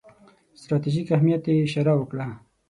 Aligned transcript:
ستراتیژیک 0.61 1.07
اهمیت 1.15 1.41
ته 1.45 1.49
یې 1.55 1.61
اشاره 1.65 1.93
وکړه. 1.97 2.27